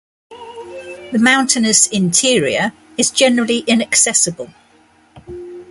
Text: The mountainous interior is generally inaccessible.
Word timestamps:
The 0.31 1.19
mountainous 1.21 1.85
interior 1.85 2.73
is 2.97 3.11
generally 3.11 3.59
inaccessible. 3.67 4.49